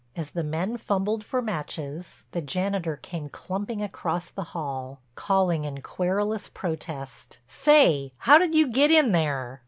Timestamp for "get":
8.71-8.89